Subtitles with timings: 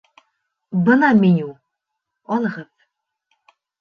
[0.87, 1.49] Бына меню,
[2.37, 2.69] алығыҙ!